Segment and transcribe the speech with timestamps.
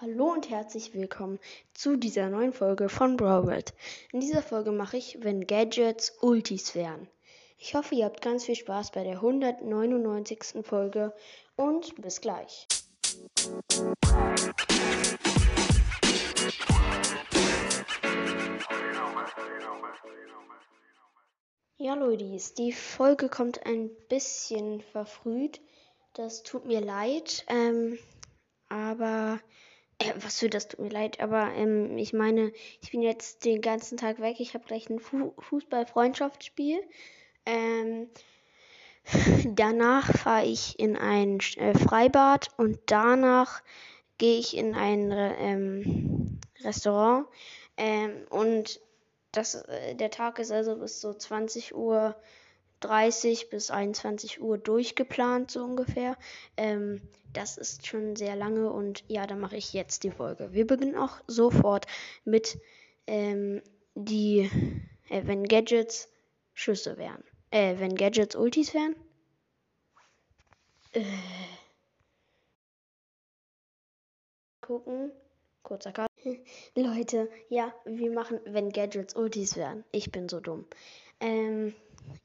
[0.00, 1.40] Hallo und herzlich willkommen
[1.74, 3.74] zu dieser neuen Folge von Broward.
[4.12, 7.08] In dieser Folge mache ich, wenn Gadgets Ultis wären.
[7.58, 10.64] Ich hoffe, ihr habt ganz viel Spaß bei der 199.
[10.64, 11.12] Folge
[11.56, 12.68] und bis gleich.
[21.76, 25.60] Ja, Leute, die Folge kommt ein bisschen verfrüht.
[26.14, 27.44] Das tut mir leid.
[27.48, 27.98] Ähm,
[28.68, 29.40] aber
[29.98, 33.60] äh, was für das tut mir leid, aber ähm, ich meine, ich bin jetzt den
[33.60, 34.36] ganzen Tag weg.
[34.38, 36.78] Ich habe gleich ein Fu Fußball-Freundschaftsspiel.
[37.46, 38.08] Ähm,
[39.54, 43.62] danach fahre ich in ein äh, Freibad und danach
[44.18, 47.26] gehe ich in ein ähm, Restaurant.
[47.76, 48.80] Ähm, und
[49.32, 52.16] das, äh, der Tag ist also bis so 20 Uhr
[52.80, 56.16] 30 bis 21 Uhr durchgeplant, so ungefähr.
[56.56, 57.00] Ähm,
[57.32, 60.52] das ist schon sehr lange und ja, dann mache ich jetzt die Folge.
[60.52, 61.86] Wir beginnen auch sofort
[62.24, 62.58] mit
[63.06, 63.62] ähm,
[63.94, 64.50] die,
[65.08, 66.08] äh, wenn Gadgets
[66.54, 67.22] Schüsse wären.
[67.50, 68.94] Äh, wenn Gadgets Ultis wären.
[70.92, 71.04] Äh.
[74.60, 75.12] Gucken.
[75.62, 76.08] Kurzer Cut.
[76.74, 79.84] Leute, ja, wir machen, wenn Gadgets Ultis wären.
[79.92, 80.66] Ich bin so dumm.
[81.20, 81.74] Ähm,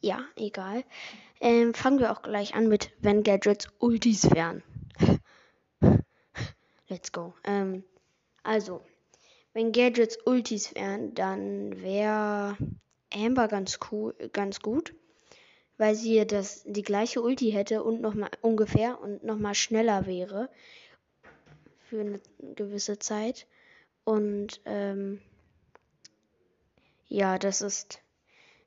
[0.01, 0.83] ja, egal.
[1.39, 4.63] Ähm, fangen wir auch gleich an mit, wenn Gadgets Ultis wären.
[6.87, 7.33] Let's go.
[7.43, 7.83] Ähm,
[8.43, 8.81] also,
[9.53, 12.57] wenn Gadgets Ultis wären, dann wäre
[13.13, 14.93] Amber ganz cool, ganz gut,
[15.77, 20.05] weil sie das die gleiche Ulti hätte und noch mal ungefähr und noch mal schneller
[20.05, 20.49] wäre
[21.89, 22.19] für eine
[22.55, 23.47] gewisse Zeit
[24.03, 25.21] und ähm,
[27.07, 28.02] ja, das ist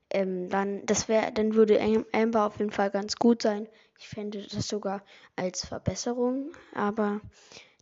[0.09, 1.79] ähm, dann, das wäre, dann würde
[2.11, 3.67] Amber auf jeden Fall ganz gut sein.
[3.99, 5.03] Ich fände das sogar
[5.35, 7.21] als Verbesserung, aber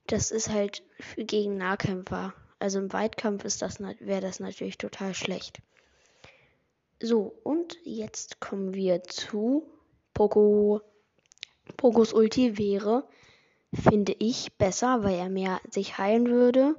[0.07, 0.83] das ist halt
[1.17, 2.33] gegen Nahkämpfer.
[2.59, 5.59] Also im Weitkampf ist das, wäre das natürlich total schlecht.
[7.01, 9.67] So, und jetzt kommen wir zu
[10.13, 10.81] Poco.
[11.77, 13.07] Pokos Ulti wäre,
[13.73, 16.75] finde ich, besser, weil er mehr sich heilen würde.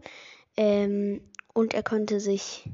[0.56, 1.20] Ähm,
[1.52, 2.70] und er könnte sich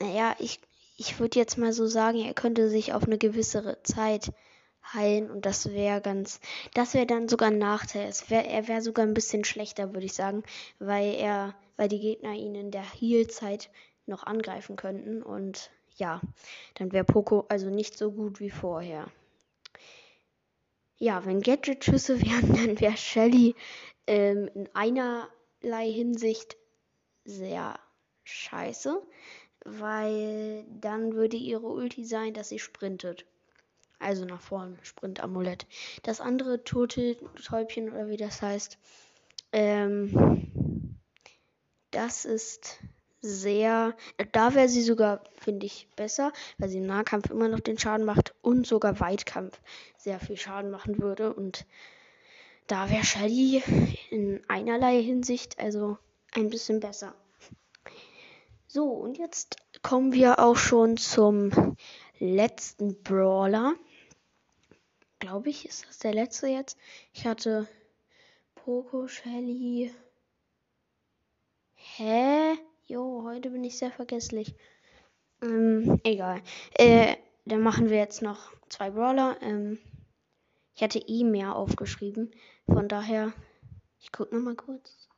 [0.00, 0.60] naja, ich,
[0.96, 4.32] ich würde jetzt mal so sagen, er könnte sich auf eine gewisse Zeit
[4.92, 6.40] heilen und das wäre ganz,
[6.74, 8.08] das wäre dann sogar ein Nachteil.
[8.08, 10.42] Es wär, er wäre sogar ein bisschen schlechter, würde ich sagen,
[10.78, 13.70] weil er, weil die Gegner ihn in der Heal-Zeit
[14.06, 16.20] noch angreifen könnten und ja,
[16.74, 19.10] dann wäre Poco also nicht so gut wie vorher.
[20.98, 23.54] Ja, wenn Gadget-Schüsse wären, dann wäre Shelly
[24.06, 26.56] ähm, in einerlei Hinsicht
[27.24, 27.78] sehr
[28.26, 29.02] scheiße
[29.66, 33.26] weil dann würde ihre Ulti sein, dass sie sprintet.
[33.98, 35.66] Also nach vorn, Sprint-Amulett.
[36.02, 38.78] Das andere tote Täubchen oder wie das heißt,
[39.52, 40.98] ähm,
[41.90, 42.78] das ist
[43.22, 43.96] sehr,
[44.32, 48.04] da wäre sie sogar, finde ich, besser, weil sie im Nahkampf immer noch den Schaden
[48.04, 49.58] macht und sogar Weitkampf
[49.96, 51.32] sehr viel Schaden machen würde.
[51.32, 51.66] Und
[52.66, 53.62] da wäre Shelly
[54.10, 55.98] in einerlei Hinsicht also
[56.34, 57.14] ein bisschen besser.
[58.68, 61.76] So, und jetzt kommen wir auch schon zum
[62.18, 63.74] letzten Brawler.
[65.20, 66.76] Glaube ich, ist das der letzte jetzt.
[67.12, 67.68] Ich hatte
[68.56, 69.94] Poco, Shelly.
[71.74, 72.58] Hä?
[72.86, 74.54] Jo, heute bin ich sehr vergesslich.
[75.42, 76.42] Ähm, egal.
[76.74, 79.36] Äh, dann machen wir jetzt noch zwei Brawler.
[79.42, 79.78] Ähm,
[80.74, 82.32] ich hatte eh mehr aufgeschrieben.
[82.66, 83.32] Von daher,
[84.00, 85.08] ich gucke nochmal kurz.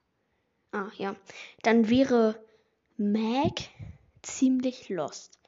[0.70, 1.16] Ah, ja.
[1.62, 2.38] Dann wäre
[3.00, 3.60] Mac
[4.22, 5.38] ziemlich lost.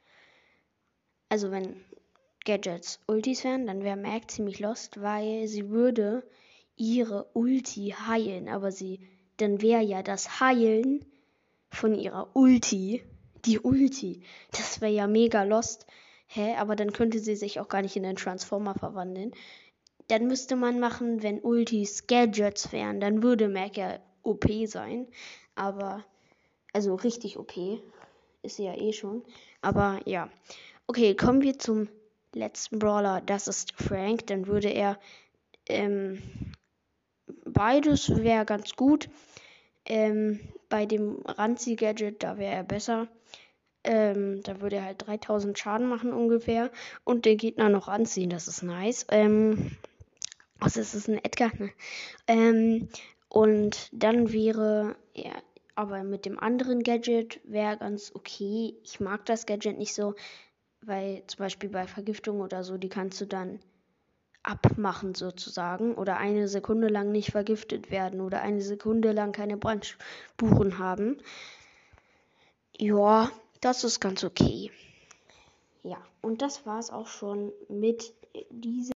[1.28, 1.84] Also wenn
[2.44, 6.22] Gadgets Ultis wären, dann wäre Mac ziemlich lost, weil sie würde
[6.77, 9.00] ihre Ulti heilen, aber sie,
[9.37, 11.05] dann wäre ja das Heilen
[11.71, 13.03] von ihrer Ulti
[13.44, 14.22] die Ulti.
[14.53, 15.87] Das wäre ja mega lost.
[16.28, 16.55] Hä?
[16.55, 19.32] Aber dann könnte sie sich auch gar nicht in einen Transformer verwandeln.
[20.06, 25.08] Dann müsste man machen, wenn Ultis Gadgets wären, dann würde Mac ja OP sein.
[25.56, 26.05] Aber
[26.72, 27.82] also richtig okay.
[28.43, 29.22] Ist sie ja eh schon.
[29.61, 30.31] Aber ja.
[30.87, 31.88] Okay, kommen wir zum
[32.32, 33.20] letzten Brawler.
[33.20, 34.26] Das ist Frank.
[34.26, 34.99] Dann würde er.
[35.69, 36.22] Ähm,
[37.44, 39.08] beides wäre ganz gut.
[39.84, 43.08] Ähm, bei dem Ranzi-Gadget, da wäre er besser.
[43.82, 46.70] Ähm, da würde er halt 3000 Schaden machen ungefähr.
[47.05, 48.31] Und den Gegner noch anziehen.
[48.31, 49.06] Das ist nice.
[49.11, 49.76] Ähm,
[50.61, 51.50] also es ist ein Edgar.
[51.58, 51.70] Ne?
[52.26, 52.88] Ähm,
[53.28, 55.32] und dann wäre er
[55.81, 58.77] aber mit dem anderen Gadget wäre ganz okay.
[58.85, 60.15] Ich mag das Gadget nicht so,
[60.82, 63.61] weil zum Beispiel bei Vergiftung oder so, die kannst du dann
[64.43, 70.79] abmachen sozusagen oder eine Sekunde lang nicht vergiftet werden oder eine Sekunde lang keine Brandspuren
[70.79, 71.19] haben.
[72.77, 73.31] Ja,
[73.61, 74.71] das ist ganz okay.
[75.82, 78.15] Ja, und das war's auch schon mit
[78.50, 78.93] dieser.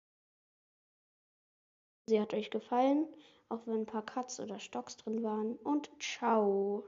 [2.06, 3.06] Sie hat euch gefallen,
[3.48, 5.54] auch wenn ein paar Cuts oder Stocks drin waren.
[5.56, 6.82] Und ciao.